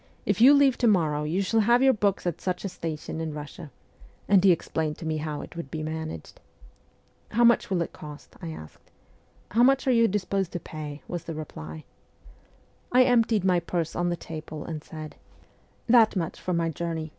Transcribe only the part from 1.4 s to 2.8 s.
shall have your books at such a